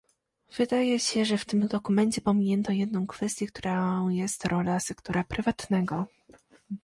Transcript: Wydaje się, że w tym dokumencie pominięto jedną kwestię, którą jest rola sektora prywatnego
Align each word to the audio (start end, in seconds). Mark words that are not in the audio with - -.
Wydaje 0.57 0.99
się, 0.99 1.25
że 1.25 1.37
w 1.37 1.45
tym 1.45 1.67
dokumencie 1.67 2.21
pominięto 2.21 2.71
jedną 2.71 3.07
kwestię, 3.07 3.47
którą 3.47 4.09
jest 4.09 4.45
rola 4.45 4.79
sektora 4.79 5.23
prywatnego 5.23 6.05